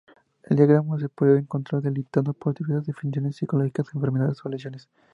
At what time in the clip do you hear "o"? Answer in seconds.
4.43-4.49